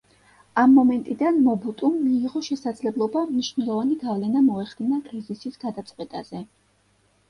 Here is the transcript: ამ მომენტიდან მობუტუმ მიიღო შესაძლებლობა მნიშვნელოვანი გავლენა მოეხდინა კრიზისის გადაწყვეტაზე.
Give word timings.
ამ 0.61 0.71
მომენტიდან 0.77 1.37
მობუტუმ 1.49 1.99
მიიღო 2.07 2.43
შესაძლებლობა 2.49 3.25
მნიშვნელოვანი 3.29 4.01
გავლენა 4.09 4.45
მოეხდინა 4.51 5.03
კრიზისის 5.09 5.65
გადაწყვეტაზე. 5.69 6.47